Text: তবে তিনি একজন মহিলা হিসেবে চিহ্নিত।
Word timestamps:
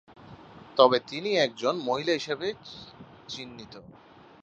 তবে 0.77 0.97
তিনি 1.09 1.31
একজন 1.37 1.75
মহিলা 1.87 2.13
হিসেবে 2.13 2.47
চিহ্নিত। 3.29 3.73